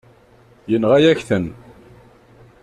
Yenɣa-yak-ten. 0.71 1.45